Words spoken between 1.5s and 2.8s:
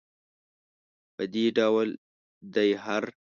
ډول دی